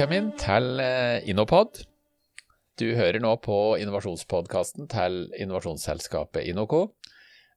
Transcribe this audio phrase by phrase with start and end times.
[0.00, 1.82] Velkommen til eh, Innopod.
[2.80, 6.78] Du hører nå på innovasjonspodkasten til innovasjonsselskapet Innoco.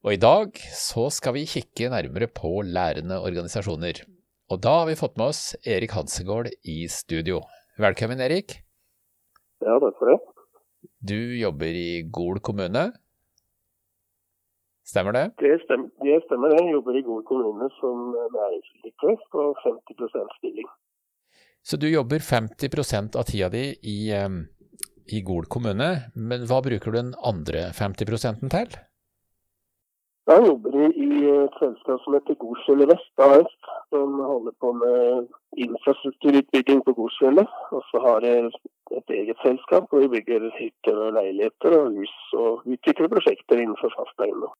[0.04, 4.04] Og i dag så skal vi kikke nærmere på lærende organisasjoner.
[4.51, 7.39] Og da har vi fått med oss Erik Hansegård i studio.
[7.79, 8.60] Velkommen, Erik.
[9.64, 10.20] Ja, takk for det.
[11.00, 12.89] Du jobber i Gol kommune.
[14.84, 15.25] Stemmer det?
[15.39, 16.60] Det stemmer, det stemmer.
[16.60, 20.73] Jeg jobber i Gol kommune som næringsutvikler på 50% stilling.
[21.63, 23.99] Så du jobber 50% av tida di i,
[25.15, 28.75] i Gol kommune, men hva bruker du den andre 50 til?
[30.31, 33.55] Jeg jobber i et selskap som heter Golsfjellet Vest AS,
[33.92, 35.25] som holder på med
[35.66, 37.50] infrastrukturutbygging på Golsfjellet.
[37.75, 38.52] Og så har jeg
[39.00, 43.92] et eget selskap hvor vi bygger hytter og leiligheter og hus, og utvikler prosjekter innenfor
[43.98, 44.55] fast eiendom.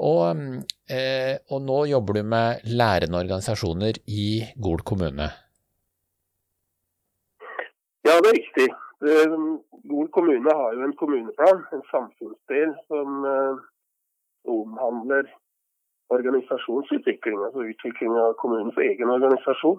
[0.00, 0.42] Og,
[0.88, 5.28] eh, og, nå jobber du med lærende organisasjoner i Gol kommune?
[8.06, 8.68] Ja, det er riktig.
[9.90, 13.60] Gol kommune har jo en kommuneplan, en samfunnsdel, som eh,
[14.48, 15.28] omhandler
[16.10, 19.78] organisasjonsutvikling, altså utvikling av kommunens egen organisasjon.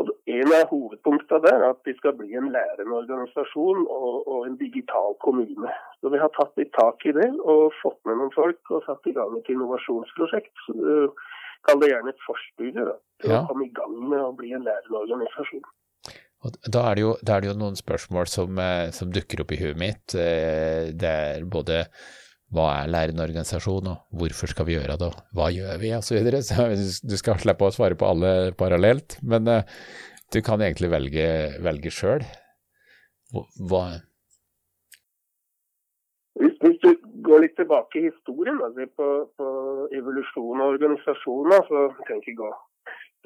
[0.00, 4.46] Og En av hovedpunktene der er at vi skal bli en lærende organisasjon og, og,
[4.46, 5.72] en digital kommune.
[6.00, 9.10] Så Vi har tatt litt tak i det og fått med noen folk og satt
[9.10, 10.54] i gang et innovasjonsprosjekt.
[10.72, 11.10] Uh,
[11.68, 13.42] Kall det gjerne et forstudie da, til ja.
[13.42, 15.66] å komme i gang med å bli en lærende organisasjon.
[16.40, 19.42] Og da, er det jo, da er det jo noen spørsmål som, eh, som dukker
[19.44, 20.14] opp i huet mitt.
[20.16, 21.82] Eh, det er både
[22.54, 26.10] hva er lærende organisasjon, og hvorfor skal vi gjøre det, og hva gjør vi, osv.
[26.10, 26.42] Så, videre.
[26.48, 29.80] så du skal slippe å svare på alle parallelt, men uh,
[30.34, 31.26] du kan egentlig velge,
[31.62, 32.24] velge sjøl.
[33.30, 33.84] Hva
[36.40, 36.94] hvis, hvis, du
[37.26, 39.46] går litt tilbake i historien, altså på, på
[39.98, 42.50] evolusjon og organisasjoner, så jeg ikke gå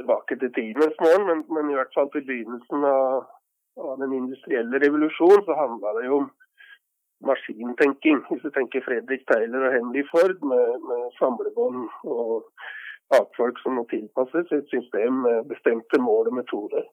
[0.00, 3.28] tilbake til tidenes morgen, men, men, i hvert fall til begynnelsen av,
[3.78, 6.32] av den industrielle revolusjonen, så handla det jo om
[7.30, 8.18] maskintenking.
[8.28, 11.86] Hvis du tenker Fredrik Taylor og Henry Ford med, med samlebånd
[12.16, 12.50] og
[13.12, 16.84] fagfolk som må tilpasses et system med bestemte mål og metoder.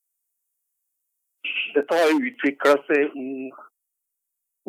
[1.75, 3.49] Dette har utvikla seg i,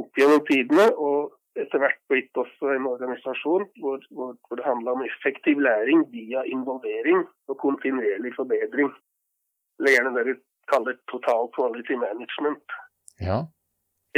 [0.01, 4.95] opp gjennom tidene, og etter hvert blitt også en organisasjon hvor, hvor, hvor det handler
[4.97, 8.89] om effektiv læring via involvering og kontinuerlig forbedring.
[9.79, 10.39] Eller gjerne det vi
[10.73, 12.79] kaller total quality management.
[13.21, 13.43] Ja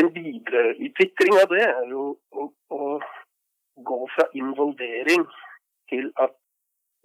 [0.00, 2.98] en videreutvikling av det er jo å, å,
[3.88, 5.24] gå fra involvering
[5.90, 6.34] til at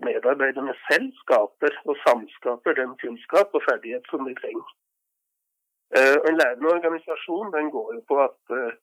[0.05, 4.67] medarbeiderne selv skaper og samskaper den kunnskap og ferdighet som de trenger.
[5.97, 8.77] Uh, en lærende organisasjon den går jo på at uh,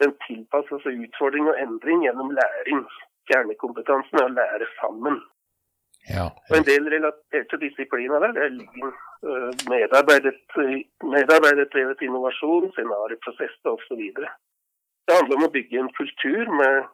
[0.00, 2.80] den tilpasser seg utfordring og endring gjennom læring.
[3.28, 5.20] Kjernekompetansen er å lære sammen.
[6.08, 6.26] Ja.
[6.50, 8.92] Og en del relaterte disipliner der, det ligger
[9.72, 10.36] medarbeidet,
[11.14, 14.02] medarbeiderdrevet innovasjon, scenarioprosesser osv.
[14.16, 16.86] Det handler om å bygge en kultur med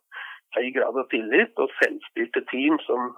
[0.57, 3.13] høy grad av tillit og selvstyrte team som,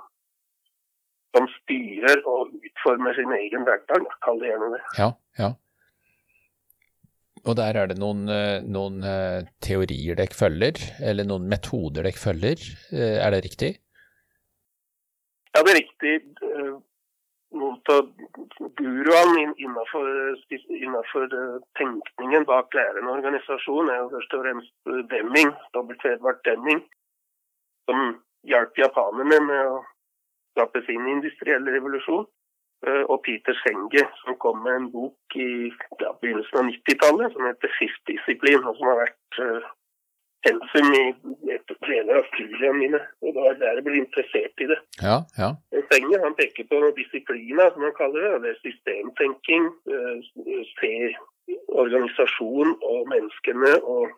[1.36, 4.10] som styrer og utformer sin egen hverdag.
[4.24, 4.82] Kall det gjerne det.
[4.98, 5.54] Ja, ja.
[7.46, 12.18] Og der er det noen, eh, noen eh, teorier dere følger, eller noen metoder dere
[12.18, 13.76] følger, er det riktig?
[15.56, 16.15] Ja, det er riktig.
[16.44, 16.72] Eh,
[17.56, 18.09] noen av
[18.77, 20.09] guruene innenfor,
[20.69, 24.75] innenfor, eh, tenkningen bak lærende organisasjon er jo først og fremst
[25.12, 25.97] Demming, W.
[26.12, 26.83] Edvard Demming,
[27.89, 29.81] som hjalp japanerne med å
[30.53, 32.28] skape sin industrielle revolusjon.
[32.87, 37.49] Eh, og Peter Senge, som kom med en bok i ja, begynnelsen av 90-tallet som
[37.49, 39.73] heter Fifth Discipline, og som har vært
[40.44, 41.06] pensum i
[41.88, 43.00] deler av studiene mine.
[43.24, 44.78] Og da er der jeg blir interessert i det.
[45.02, 45.50] Ja, ja.
[45.88, 48.43] Stenger han peker på disiplina, som han kaller det.
[48.44, 49.66] Det er systemtenking.
[49.94, 50.93] Eh, se
[51.82, 54.14] organisasjon og menneskene og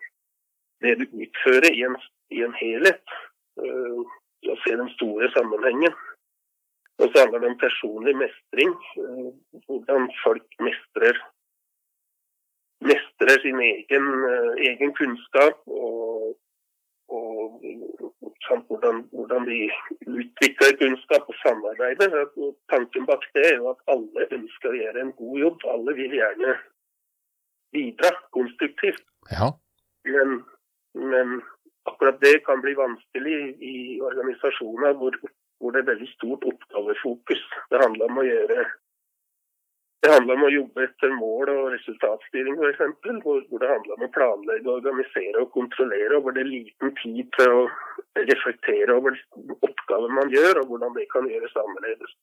[0.81, 1.97] det du utfører i en,
[2.33, 3.17] i en helhet.
[3.59, 4.07] Og
[4.49, 5.97] å se den store sammenhengen.
[6.99, 8.71] Og så handler det om personlig mestring.
[9.03, 9.27] Eh,
[9.67, 11.19] hvordan folk mestrer
[12.79, 14.05] mestrer sin egen,
[14.69, 15.98] egen kunnskap og, og
[18.49, 19.59] samt hvordan, hvordan, vi
[20.07, 22.15] utvikler kunnskap og samarbeider.
[22.73, 25.65] Tanken bak det er jo at alle ønsker å gjøre en god jobb.
[25.75, 26.55] Alle vil gjerne
[27.75, 29.05] bidra konstruktivt.
[29.31, 29.51] Ja.
[30.09, 30.41] Men,
[30.93, 31.39] men,
[31.89, 33.39] akkurat det kan bli vanskelig
[33.73, 35.15] i organisasjoner hvor,
[35.59, 37.43] hvor det er veldig stort oppgavefokus.
[37.71, 38.65] Det handler om å gjøre
[39.99, 42.83] det handler om å jobbe etter mål og resultatstyring f.eks.
[43.23, 46.15] Hvor, hvor det handler om å planlegge, organisere og kontrollere.
[46.15, 47.65] Og hvor det er liten tid til å
[48.29, 49.17] reflektere over
[49.59, 52.15] oppgaven man gjør, og hvordan det kan gjøres annerledes.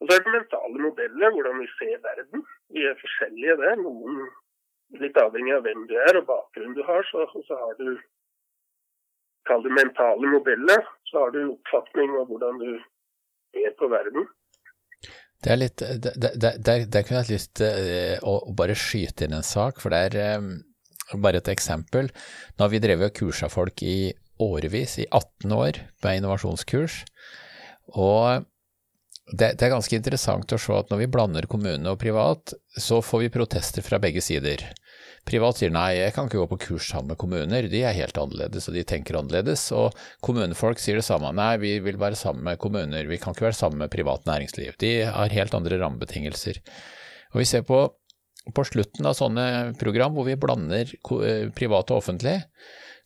[0.00, 2.44] Og så er det mentale modeller, hvordan vi ser verden.
[2.72, 3.80] Vi er forskjellige der.
[3.80, 4.20] Noen
[5.00, 7.94] litt avhengig av hvem du er og bakgrunnen du har, så, så har du
[9.48, 10.84] Kall det mentale modeller.
[11.08, 12.68] Så har du oppfatning av hvordan du
[13.56, 14.28] er på verden.
[15.40, 19.80] Det er litt, der, kunne jeg hatt lyst til å, bare skyte inn en sak,
[19.80, 20.50] for det er eh,
[21.16, 22.10] bare et eksempel.
[22.56, 27.00] Nå har vi drevet og kursa folk i årevis, i 18 år, med innovasjonskurs.
[27.96, 28.44] Og
[29.30, 33.00] det, det, er ganske interessant å se at når vi blander kommune og privat, så
[33.04, 34.66] får vi protester fra begge sider.
[35.28, 38.16] Privat sier nei, jeg kan ikke gå på kurs sammen med kommuner, de er helt
[38.18, 39.66] annerledes og de tenker annerledes.
[39.76, 39.94] Og
[40.24, 43.60] kommunefolk sier det samme, nei, vi vil være sammen med kommuner, vi kan ikke være
[43.60, 44.74] sammen med privat næringsliv.
[44.80, 46.62] De har helt andre rammebetingelser.
[47.34, 47.84] Og vi ser på,
[48.54, 49.46] på slutten av sånne
[49.80, 50.92] program hvor vi blander
[51.56, 52.38] privat og offentlig,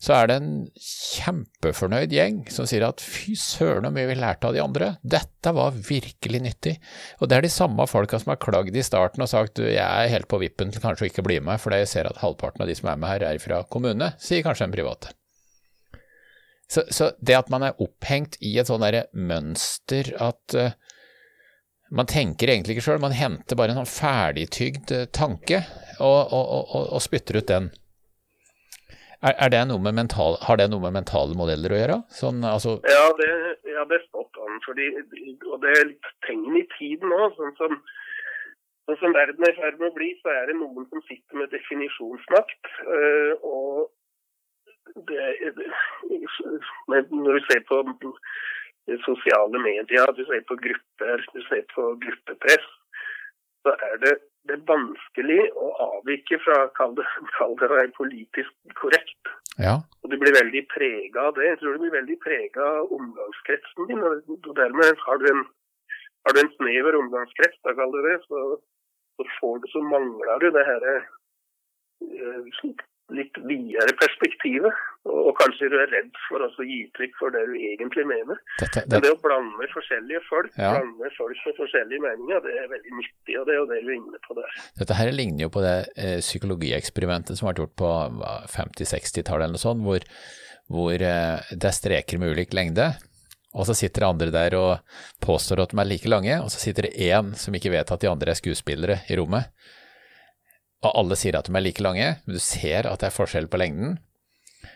[0.01, 4.49] så er det en kjempefornøyd gjeng som sier at fy søren så mye vi lærte
[4.49, 6.75] av de andre, dette var virkelig nyttig.
[7.21, 10.11] Og det er de samme folka som har klagd i starten og sagt jeg er
[10.11, 12.71] helt på vippen til kanskje å ikke bli med, fordi jeg ser at halvparten av
[12.71, 15.15] de som er med her er fra kommune, sier kanskje en private.
[16.71, 20.73] Så, så det at man er opphengt i et sånn derre mønster at uh,
[21.93, 25.61] man tenker egentlig ikke sjøl, man henter bare en sånn ferdigtygd tanke
[25.99, 27.69] og, og, og, og spytter ut den.
[29.25, 29.61] Er, er det
[29.95, 31.97] mental, har det noe med mentale modeller å gjøre?
[32.13, 32.77] Sånn, altså...
[32.85, 33.29] ja, det,
[33.71, 34.59] ja, det er spot on.
[34.65, 34.89] Fordi,
[35.49, 37.29] og det er litt tegn i tiden nå.
[37.37, 37.77] Sånn som,
[38.85, 41.41] sånn som verden er i ferd med å bli, så er det noen som sitter
[41.41, 42.71] med definisjonsmakt.
[42.85, 45.71] Øh, og det, det,
[47.09, 47.81] når du ser på
[49.05, 52.67] sosiale medier, du ser på grupper, du ser på gruppepress,
[53.65, 54.15] så er det
[54.45, 57.05] det er vanskelig å avvike fra kall det,
[57.37, 59.31] kall det politisk korrekt.
[59.57, 59.79] Ja.
[60.03, 61.47] Og du blir veldig prega av det.
[61.47, 64.03] Jeg tror du blir veldig prega av omgangskretsen din.
[64.05, 65.43] og dermed har du en,
[66.27, 68.43] har du en snever omgangskrets, da kaller du det, så,
[69.17, 71.07] så, får du, så mangler du det her eh,
[73.13, 74.83] litt videre perspektivet.
[75.05, 78.39] Og, kanskje du er redd for å gi uttrykk for det du egentlig mener.
[78.57, 79.01] Dette, det...
[79.03, 80.71] det å blande forskjellige folk, ja.
[80.73, 83.37] blande folk med forskjellige meninger, det er veldig nyttig.
[83.41, 84.55] Og det er jo det du er inne på der.
[84.81, 87.91] Dette her ligner jo på det eh, psykologieksperimentet som ble gjort på
[88.55, 90.07] 50-60-tallet eller noe sånt, hvor,
[90.73, 92.89] hvor eh, det er streker med ulik lengde.
[93.55, 96.59] Og så sitter det andre der og påstår at de er like lange, og så
[96.59, 99.53] sitter det én som ikke vet at de andre er skuespillere i rommet.
[100.85, 103.49] Og alle sier at de er like lange, men du ser at det er forskjell
[103.49, 103.97] på lengden.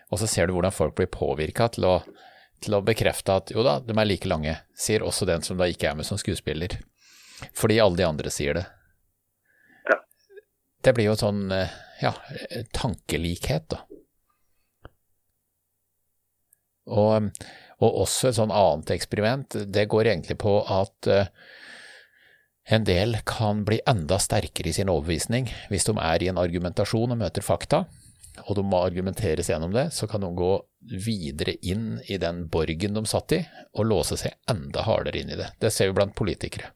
[0.10, 1.86] Og så ser du hvordan folk blir påvirka til,
[2.64, 5.70] til, å bekrefte at jo da, de er like lange, sier også den som da
[5.70, 6.80] ikke er med som skuespiller.
[7.56, 8.66] Fordi alle de andre sier det.
[9.90, 10.00] Ja.
[10.88, 12.16] Det blir jo sånn, eh, ja,
[12.76, 13.86] tankelikhet, da.
[16.90, 17.30] Og,
[17.86, 21.10] og også et sånn annet eksperiment, det går egentlig på at
[22.69, 27.16] en del kan bli enda sterkere i sin overbevisning hvis de er i en argumentasjon
[27.16, 27.86] og møter fakta,
[28.45, 30.51] og de må argumenteres gjennom det, så kan de gå
[31.06, 33.39] videre inn i den borgen de satt i,
[33.74, 35.50] og låse seg enda hardere inn i det.
[35.60, 36.70] Det ser vi blant politikere.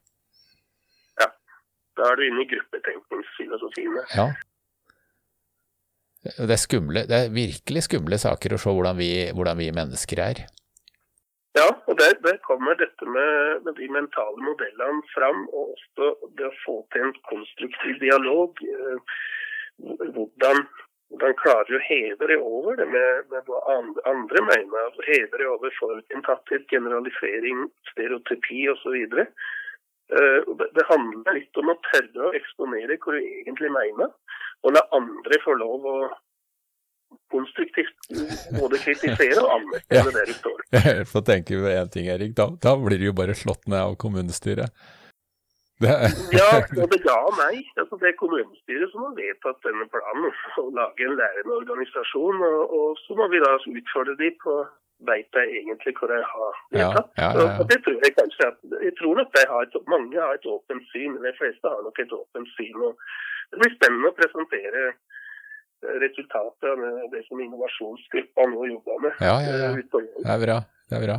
[1.22, 1.30] Ja,
[2.00, 4.04] da er du inne i gruppetenkningsfilosofiene.
[4.18, 4.28] Ja.
[6.24, 10.22] Det er, skumle, det er virkelig skumle saker å se hvordan vi, hvordan vi mennesker
[10.24, 10.46] er.
[11.58, 16.08] Ja, og der, der kommer dette med, med, de mentale modellene fram, og også
[16.38, 18.58] det å få til en konstruktiv dialog.
[18.74, 19.14] Eh,
[20.16, 20.64] hvordan,
[21.14, 23.60] hvordan klarer du å heve det over det med, med hva
[24.10, 24.80] andre mener?
[24.82, 28.98] Altså, heve det over forutinntatthet, generalisering, stereotypi osv.
[30.12, 34.10] Uh, det, det handler litt om å tørre å eksponere hva du egentlig mener,
[34.66, 35.96] og la andre få lov å
[37.32, 38.10] konstruktivt
[38.60, 40.04] både kritisere og anmerke ja.
[40.16, 40.64] det du står
[41.12, 42.36] Så tenker tenke på én ting, Erik.
[42.36, 44.70] Da, da, blir du jo bare slått ned av kommunestyret.
[45.82, 45.90] Det...
[46.38, 47.64] ja, både ja og nei.
[47.80, 50.30] Altså, det er kommunestyret som har vedtatt denne planen.
[50.62, 52.40] Å lage en lærende organisasjon.
[52.48, 54.62] Og, og, så må vi da utfordre de på
[55.04, 57.10] veit jeg egentlig hvor de har vedtatt.
[57.18, 60.38] Ja, ja, ja, det tror jeg kanskje at, jeg tror nok har et, mange har
[60.38, 61.18] et åpent syn.
[61.24, 62.78] De fleste har nok et åpent syn.
[62.88, 62.94] og
[63.50, 64.86] Det blir spennende å presentere
[66.02, 69.20] resultatet av det som innovasjonsgruppa nå jobber med.
[69.20, 69.70] Ja, ja, ja.
[69.74, 70.56] Eh, det er bra.
[70.90, 71.18] Det er bra.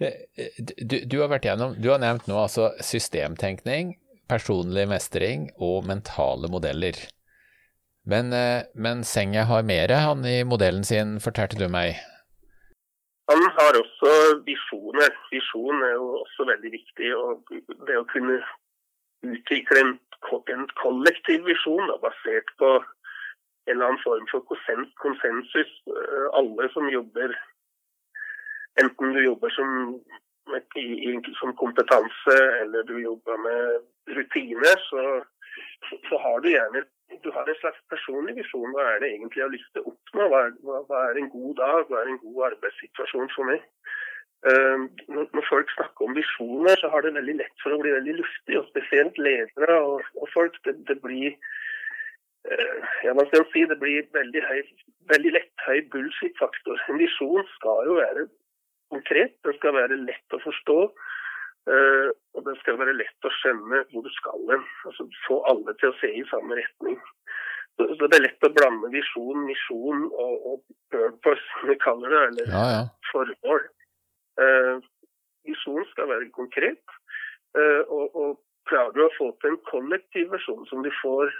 [0.00, 0.18] Eh,
[0.58, 3.96] du, du, har vært gjennom, du har nevnt nå altså systemtenkning,
[4.30, 6.96] personlig mestring og mentale modeller.
[8.08, 12.00] Men, eh, men Senga har mer han i modellen sin, fortalte du meg?
[13.30, 14.12] Han har også
[14.46, 15.12] visjoner.
[15.30, 17.10] Visjon er jo også veldig viktig.
[17.14, 17.52] og
[17.86, 18.40] Det å kunne
[19.22, 19.92] utvikle en
[20.52, 22.70] en kollektiv visjon basert på
[23.66, 24.44] en eller annen form for
[25.02, 25.72] konsensus.
[25.86, 27.36] Eh, alle som jobber,
[28.82, 30.00] enten du jobber som
[31.38, 35.22] som kompetanse eller du jobber med rutiner, så,
[36.08, 36.82] så har du gjerne
[37.22, 38.72] du har en slags personlig visjon.
[38.74, 40.26] Hva er det egentlig jeg har lyst til å oppnå?
[40.30, 40.52] Hva er,
[40.88, 41.80] hva er en god dag?
[41.88, 43.64] Hva er en god arbeidssituasjon for meg?
[44.40, 48.14] Uh, når folk snakker om visjoner, så har det veldig lett for å bli veldig
[48.22, 48.56] luftig.
[48.56, 50.56] Og spesielt ledere og, og folk.
[50.64, 51.34] Det, det blir
[52.48, 54.62] uh, ja, man skal si, det blir veldig, høy,
[55.12, 56.80] veldig lett høy bullshit-faktor.
[56.88, 58.28] En visjon skal jo være
[58.90, 60.78] konkret, den skal være lett å forstå.
[61.68, 64.64] Uh, og det skal være lett å skjønne hvor du skal hen.
[64.88, 66.96] Altså, få alle til å se i samme retning.
[67.76, 72.16] Så, så Det er lett å blande visjon, misjon og, og purpose, som vi kaller
[72.16, 72.80] det, eller ja, ja.
[73.12, 73.68] formål.
[74.40, 74.74] Eh,
[75.48, 76.96] visjonen skal være konkret.
[77.58, 81.32] Eh, og, og klarer du å få til en kollektiv versjon som du får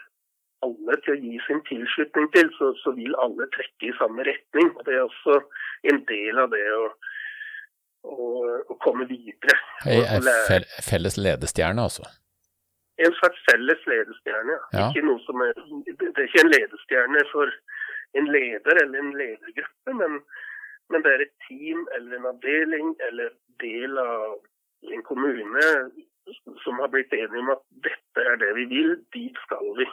[0.66, 4.73] alle til å gi sin tilslutning til, så, så, vil alle trekke i samme retning.
[4.76, 5.38] og Det er også
[5.92, 6.83] en del av det å,
[8.04, 8.26] å,
[8.69, 9.57] å komme videre.
[9.88, 10.28] En
[10.85, 12.04] felles ledestjerne, altså?
[13.00, 14.90] En slags felles ledestjerne, ja.
[14.90, 15.57] Ikke noe som er,
[15.88, 17.54] det er ikke en ledestjerne for
[18.21, 20.19] en leder eller en ledergruppe, men
[20.91, 24.39] men det er et team eller en avdeling eller del av
[24.95, 25.67] en kommune
[26.65, 29.87] som har blitt enige om at dette er det vi vil, dit skal vi.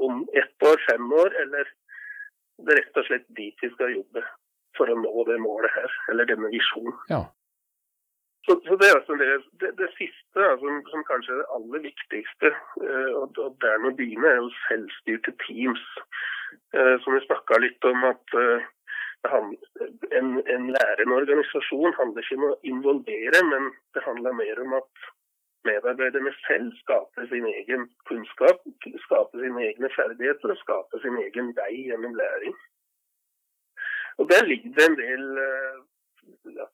[0.00, 1.68] Om ett år, fem år, eller
[2.64, 4.22] det er rett og slett dit vi skal jobbe
[4.78, 6.96] for å nå det målet her, eller denne visjonen.
[7.10, 7.24] Ja.
[8.48, 9.28] Så, så, det altså det,
[9.60, 13.92] det, det siste, altså, som kanskje er det aller viktigste, uh, og, og der må
[13.98, 15.82] begynne, er jo selvstyrte teams.
[16.74, 18.64] Uh, som vi snakka litt om at uh,
[19.28, 25.08] en, en lærende organisasjon handler ikke om å involvere, men det handler mer om at
[25.68, 28.64] medarbeiderne selv skaper sin egen kunnskap,
[29.04, 32.56] skaper sine egne ferdigheter og skaper sin egen vei gjennom læring.
[34.18, 35.24] Og Der ligger det en del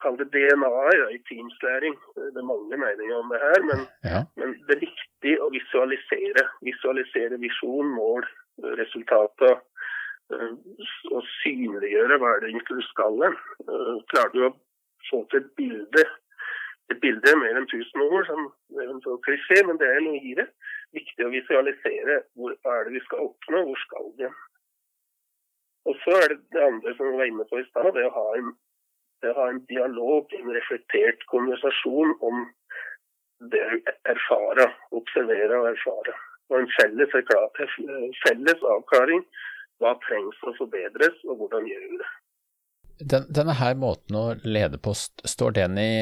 [0.02, 0.70] kall det DNA
[1.16, 1.94] i Teams-læring.
[2.34, 4.20] Det er mange meninger om det her, men, ja.
[4.40, 6.42] men, det er viktig å visualisere.
[6.68, 8.26] Visualisere visjon, mål,
[8.80, 9.60] resultater
[10.34, 13.36] å synliggjøre hva er det egentlig du skal hen.
[13.66, 14.54] Eh, klarer du å
[15.10, 16.06] få til et bilde
[16.90, 18.42] et bilde er mer enn 1000 ord, som
[18.78, 20.46] er en sånn klisjé, men det er noe i det.
[20.94, 24.28] Viktig å visualisere hvor er det vi skal oppnå, hvor skal vi.
[25.90, 29.32] Og så er det det andre som vi var inne på i stad, det, det,
[29.32, 32.46] å ha en dialog, en reflektert konversasjon om
[33.50, 33.80] det å
[34.14, 36.14] erfare, observere og erfare.
[36.50, 37.18] Og en felles,
[38.22, 39.26] felles avklaring
[39.82, 42.10] hva trengs å forbedres, og hvordan gjør vi det?
[43.12, 45.92] Den, denne her måten å lede på, står den i,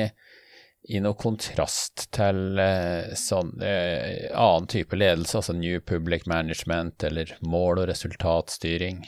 [0.95, 7.35] i noe kontrast til eh, sånn eh, annen type ledelse, altså New Public Management eller
[7.43, 9.03] mål- og resultatstyring?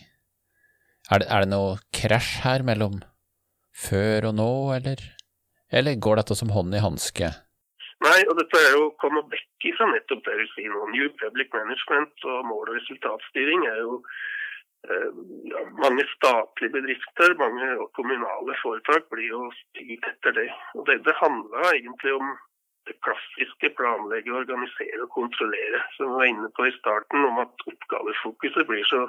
[1.15, 2.99] Er det, er det noe krasj her mellom
[3.77, 5.03] før og nå, eller,
[5.71, 7.31] eller går dette som hånd i hanske?
[8.05, 10.83] Nei, og dette er jo å komme vekk fra nettopp det du sier nå.
[10.93, 14.01] New Public Management og mål- og resultatstyring er jo
[15.83, 20.51] mange statlige bedrifter, mange kommunale foretak blir jo styrt etter det.
[20.77, 22.35] Og det, det handler egentlig om
[22.87, 25.81] det klassiske planlegge, organisere og kontrollere.
[25.97, 29.03] Som vi var inne på i starten, om at oppgavefokuset blir så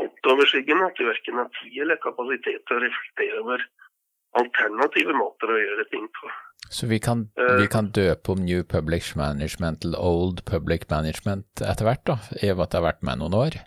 [0.00, 3.66] altoverskyggende at vi verken har tid eller kapasitet til å reflektere over
[4.36, 6.30] alternative måter å gjøre ting på.
[6.70, 11.86] Så vi kan, vi kan døpe om New Public Management til Old Public Management etter
[11.86, 13.58] hvert, da, i og med at det har vært med noen år?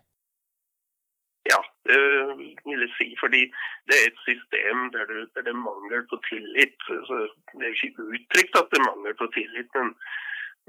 [2.99, 3.09] Si.
[3.21, 3.45] Fordi
[3.89, 6.77] det er et system der, det, der det er mangel på tillit.
[7.07, 7.21] Så
[7.55, 9.95] det er ikke uttrykt at det er mangel på tillit, men,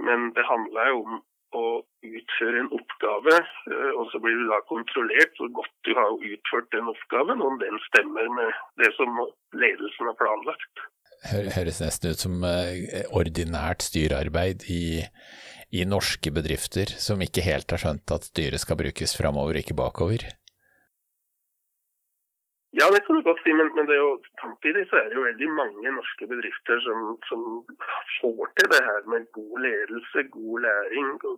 [0.07, 1.21] men det handler jo om
[1.57, 1.65] å
[2.07, 3.37] utføre en oppgave,
[3.73, 7.59] eh, og så blir du da kontrollert hvor godt du har utført den oppgaven, om
[7.63, 9.19] den stemmer med det som
[9.59, 10.85] ledelsen har planlagt.
[11.31, 15.03] Høres nesten ut som eh, ordinært styrearbeid i,
[15.77, 20.25] i norske bedrifter som ikke helt har skjønt at styret skal brukes framover, ikke bakover.
[22.81, 24.09] Ja, det kan du godt si, men, men jo,
[24.43, 27.41] samtidig så er det jo veldig mange norske bedrifter som, som
[28.19, 31.37] får til det her med god ledelse, god læring og,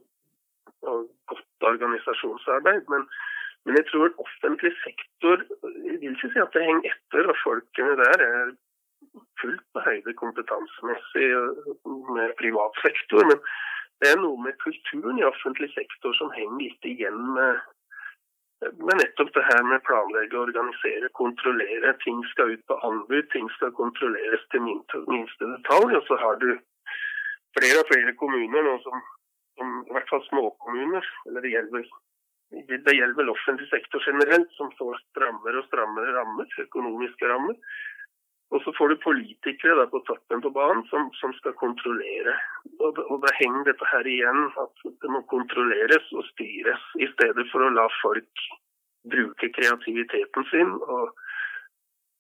[0.91, 0.99] og
[1.33, 2.83] godt organisasjonsarbeid.
[2.93, 3.03] Men,
[3.65, 5.37] men, jeg tror offentlig sektor
[5.89, 8.55] Jeg vil ikke si at det henger etter, og folkene der er
[9.41, 11.29] fullt på høyde kompetansemessig
[12.17, 13.23] med privat sektor.
[13.31, 13.39] Men
[13.99, 17.53] det er noe med kulturen i offentlig sektor som henger litt igjen med
[18.71, 21.95] men nettopp det her med planlegge, organisere, kontrollere.
[22.05, 25.97] Ting skal ut på anbud, ting skal kontrolleres til minste detalj.
[25.99, 26.51] Og så har du
[27.59, 29.03] flere og flere kommuner nå som,
[29.59, 31.89] som i hvert fall småkommuner, eller det gjelder,
[32.71, 37.59] det gjelder vel offentlig sektor generelt, som får strammere og strammere rammer, økonomiske rammer.
[38.53, 42.35] Og så får du politikere der på toppen på banen som, som skal kontrollere.
[42.85, 47.47] Og, og, da henger dette her igjen at det må kontrolleres og styres, i stedet
[47.53, 48.45] for å la folk
[49.13, 51.17] bruke kreativiteten sin og,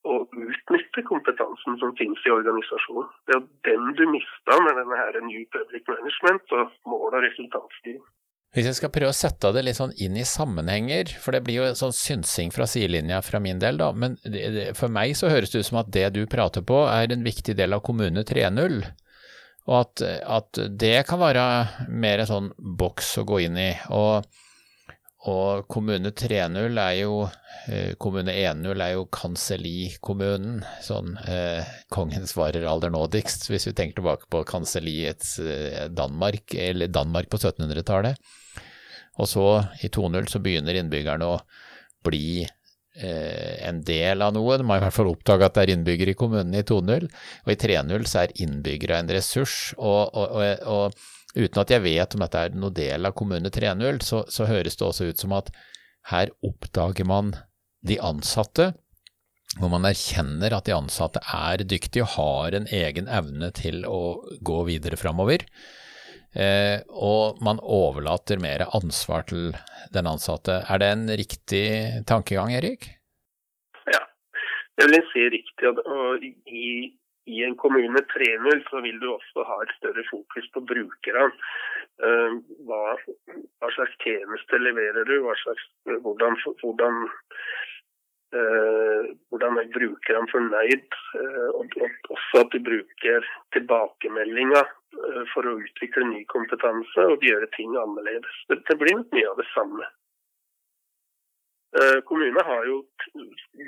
[0.08, 3.12] og utnytte kompetansen som finnes i organisasjonen.
[3.28, 8.02] Det er den du mista med denne her New Public Management og mål- og resultatstyring.
[8.52, 11.56] Hvis jeg skal prøve å sette det litt sånn inn i sammenhenger, for det blir
[11.56, 14.18] jo sånn synsing fra sidelinja fra min del, da, men
[14.76, 17.56] for meg så høres det ut som at det du prater på er en viktig
[17.56, 18.82] del av Kommune 3.0,
[19.70, 21.44] og at, at, det kan være
[21.88, 23.72] mer en sånn boks å gå inn i.
[23.94, 24.28] og
[25.30, 27.20] og kommune 3.0 er jo
[27.70, 30.64] eh, Kommune 1.0 er jo kansellikommunen.
[30.82, 31.62] Sånn eh,
[31.94, 37.38] kongen svarer aller nådigst, hvis vi tenker tilbake på kanselliets eh, Danmark, eller Danmark på
[37.38, 38.18] 1700-tallet.
[39.20, 39.46] Og så,
[39.84, 41.40] i 2.0, så begynner innbyggerne å
[42.06, 44.56] bli eh, en del av noe.
[44.58, 47.08] De har i hvert fall oppdaga at det er innbyggere i kommunen i 2.0.
[47.44, 49.56] Og i 3.0 så er innbyggere en ressurs.
[49.78, 53.52] Og, og, og, og, uten at jeg vet om dette er noe del av kommune
[53.52, 55.52] 3.0, så, så høres det også ut som at
[56.10, 57.34] her oppdager man
[57.86, 58.72] de ansatte,
[59.58, 64.22] hvor man erkjenner at de ansatte er dyktige og har en egen evne til å
[64.40, 65.44] gå videre framover.
[66.32, 69.52] Eh, og man overlater mer ansvar til
[69.92, 70.62] den ansatte.
[70.64, 71.66] Er det en riktig
[72.08, 72.88] tankegang, Erik?
[73.92, 74.00] Ja,
[74.78, 75.74] det vil jeg si riktig.
[75.84, 76.66] Og i,
[77.28, 81.28] i en kommune 3.0 så vil du også ha et større fokus på brukerne.
[82.02, 82.96] Eh, hva,
[83.60, 85.18] hva, slags tjeneste leverer du?
[85.44, 87.04] Slags, hvordan, hvordan,
[88.36, 90.98] uh, hvordan bruker dem fornøyd?
[91.16, 94.70] Uh, og, og, også at de bruker tilbakemeldinger
[95.32, 98.38] for å utvikle ny kompetanse og gjøre ting annerledes.
[98.52, 99.86] Det, blir mye av det samme.
[102.04, 102.82] Kommunene har jo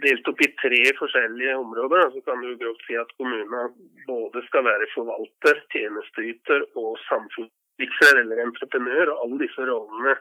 [0.02, 2.10] delt opp i tre forskjellige områder.
[2.12, 3.62] Så kan du grovt si at kommunene
[4.04, 9.14] både skal være forvalter, tjenesteyter og samfunnsutvikler eller entreprenør.
[9.14, 10.18] Og alle disse rollene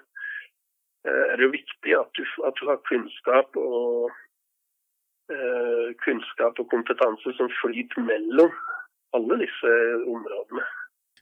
[1.03, 4.15] er det jo viktig at du, at du har kunnskap og,
[5.31, 8.51] eh, kunnskap og kompetanse som flyter mellom
[9.13, 9.75] alle disse
[10.09, 10.65] områdene.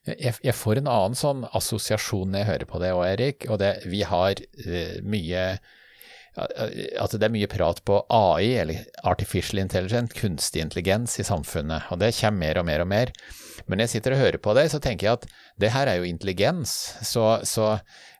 [0.02, 3.46] Jeg, får en annen sånn assosiasjon når jeg hører på det òg, Erik.
[3.52, 5.44] Og det, vi har uh, mye
[6.32, 12.00] Altså det er mye prat på AI, eller artificial intelligence, kunstig intelligens i samfunnet, og
[12.00, 13.12] det kommer mer og mer og mer.
[13.66, 15.26] Men når jeg sitter og hører på det, så tenker jeg at
[15.60, 16.72] det her er jo intelligens.
[17.04, 17.74] Så, så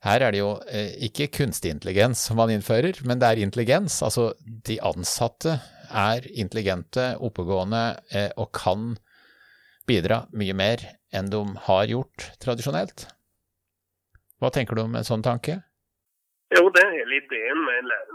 [0.05, 4.03] her er det jo eh, ikke kunstig intelligens som man innfører, men det er intelligens.
[4.05, 5.57] Altså de ansatte
[5.93, 7.83] er intelligente, oppegående
[8.15, 8.95] eh, og kan
[9.89, 13.07] bidra mye mer enn de har gjort tradisjonelt.
[14.41, 15.61] Hva tenker du om en sånn tanke?
[16.53, 18.09] Jo, det er hele ideen med en lærende.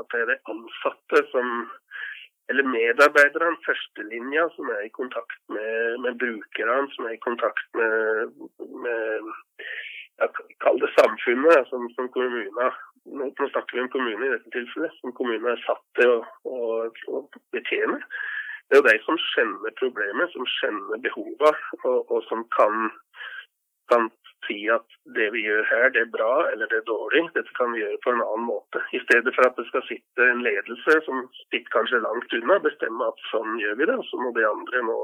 [0.00, 1.46] At det er de ansatte som
[2.50, 8.32] eller medarbeiderne, førstelinja, som er i kontakt med, med brukerne, som er i kontakt med,
[8.84, 9.04] med
[10.60, 12.74] Kall det samfunnet, som, som kommuner.
[13.08, 16.58] Nå, snakker vi om kommune i dette tilfellet, som kommunene er satt til å, å,
[17.16, 17.22] å
[17.54, 17.96] betjene.
[18.68, 22.90] Det er jo de som kjenner problemet, som kjenner behovet, og, og, som kan,
[23.92, 24.10] kan,
[24.46, 24.86] si at
[25.16, 27.26] det vi gjør her, det er bra eller det er dårlig.
[27.34, 28.80] Dette kan vi gjøre på en annen måte.
[28.96, 33.10] I stedet for at det skal sitte en ledelse som sitter kanskje langt unna, bestemme
[33.10, 34.96] at sånn gjør vi det, og så må de andre nå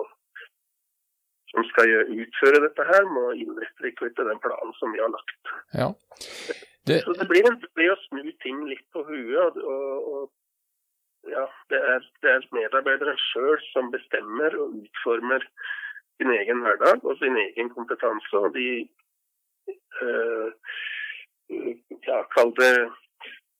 [1.52, 5.52] som skal utføre dette her, må innrette seg etter den planen som vi har lagt.
[5.76, 5.90] Ja.
[6.86, 7.00] Det...
[7.04, 9.56] Så det blir, det blir, å snu ting litt på huet.
[9.56, 15.42] og, og ja, det er, det er medarbeideren sjøl som bestemmer og utformer
[16.16, 18.30] sin egen hverdag og sin egen kompetanse.
[18.38, 18.68] Og de
[20.02, 20.52] øh,
[22.06, 22.72] ja, kall det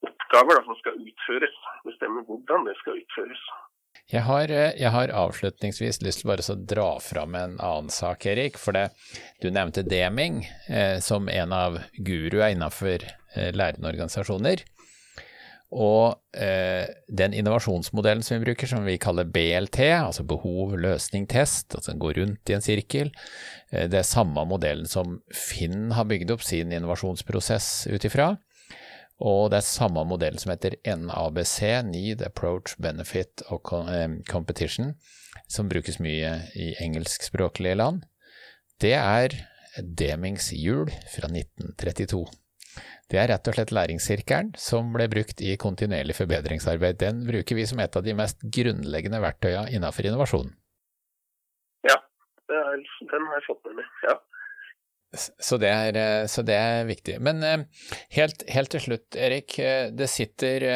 [0.07, 1.57] oppgaver da, som skal utføres.
[1.89, 3.43] Bestemmer hvordan det skal utføres.
[4.07, 8.27] Jeg har, eh, jeg har, avslutningsvis lyst til bare å dra fram en annen sak,
[8.31, 8.59] Erik.
[8.59, 8.91] For det,
[9.43, 14.63] du nevnte Deming eh, som en av guruene innenfor eh, lærende organisasjoner.
[15.75, 21.75] Og eh, den innovasjonsmodellen som vi bruker, som vi kaller BLT, altså behov, løsning, test,
[21.75, 23.11] altså den går rundt i en sirkel,
[23.73, 28.37] eh, det er samme modellen som Finn har bygd opp sin innovasjonsprosess ut ifra.
[29.25, 34.93] Og det er samme modell som heter NABC, Need, Approach, Benefit og eh, Competition,
[35.49, 38.05] som brukes mye i engelskspråklige land.
[38.83, 39.33] Det er
[39.81, 42.27] Demings hjul fra 1932.
[43.07, 46.99] Det er rett og slett læringssirkelen som ble brukt i kontinuerlig forbedringsarbeid.
[47.01, 50.51] Den bruker vi som et av de mest grunnleggende verktøyene innenfor innovasjon.
[51.87, 52.01] Ja,
[52.51, 53.93] er, den har jeg fått med meg.
[54.11, 54.19] ja.
[55.17, 57.19] Så det, er, eh, så det er, viktig.
[57.25, 57.65] Men eh,
[58.17, 59.59] helt, helt, til slutt, Erik.
[59.59, 60.67] Eh, det sitter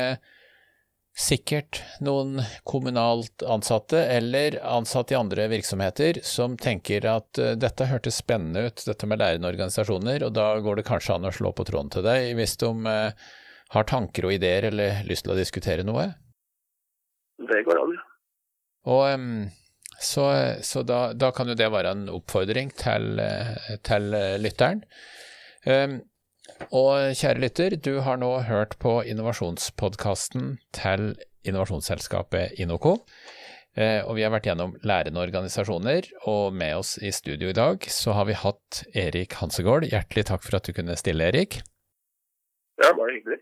[1.21, 8.71] sikkert noen kommunalt ansatte eller ansatte i andre virksomheter som tenker at dette hørtes spennende
[8.71, 11.91] ut, dette med lærende organisasjoner, og da går det kanskje an å slå på tråden
[11.93, 12.71] til deg hvis de
[13.75, 16.07] har tanker og ideer eller lyst til å diskutere noe?
[17.43, 18.07] Det går an, ja.
[18.95, 19.60] Og
[20.01, 20.27] så,
[20.65, 23.21] så da, da, kan jo det være en oppfordring til,
[23.87, 24.81] til lytteren.
[25.67, 26.01] Um,
[26.75, 31.13] og kjære lytter, du har nå hørt på innovasjonspodkasten til
[31.47, 32.99] innovasjonsselskapet Inoco.
[33.79, 37.87] Eh, og vi har vært gjennom lærende organisasjoner, og med oss i studio i dag
[37.93, 39.87] så har vi hatt Erik Hansegård.
[39.89, 41.61] Hjertelig takk for at du kunne stille, Erik.
[42.83, 43.41] Ja, bare hyggelig.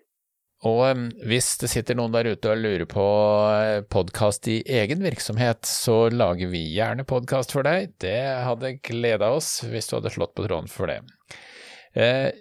[0.66, 3.05] Og hvis det sitter noen der ute og lurer på
[3.53, 7.92] eh, podkast i egen virksomhet, så lager vi gjerne podkast for deg.
[8.03, 10.99] Det hadde gleda oss hvis du hadde slått på tråden for det.
[11.94, 12.35] Eh,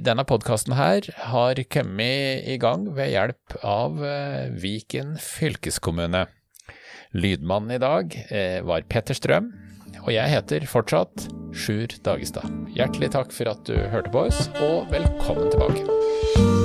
[0.00, 6.28] denne podkasten her har kommet i gang ved hjelp av eh, Viken fylkeskommune.
[7.16, 8.12] Lydmannen i dag
[8.66, 9.46] var Petter Strøm,
[10.02, 12.50] og jeg heter fortsatt Sjur Dagestad.
[12.76, 16.55] Hjertelig takk for at du hørte på oss, og velkommen tilbake.